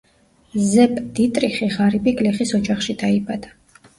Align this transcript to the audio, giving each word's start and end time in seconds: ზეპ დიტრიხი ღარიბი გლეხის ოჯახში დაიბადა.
ზეპ 0.69 0.95
დიტრიხი 1.19 1.69
ღარიბი 1.75 2.13
გლეხის 2.21 2.53
ოჯახში 2.61 2.95
დაიბადა. 3.05 3.55